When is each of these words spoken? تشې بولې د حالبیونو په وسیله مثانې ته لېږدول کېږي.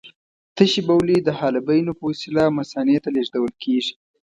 تشې 0.55 0.81
بولې 0.87 1.17
د 1.21 1.29
حالبیونو 1.39 1.91
په 1.99 2.03
وسیله 2.09 2.43
مثانې 2.57 2.97
ته 3.03 3.09
لېږدول 3.15 3.53
کېږي. 3.63 3.93